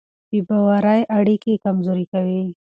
بې 0.31 0.39
باورۍ 0.47 1.01
اړیکې 1.17 1.61
کمزورې 1.65 2.05
کوي. 2.11 2.41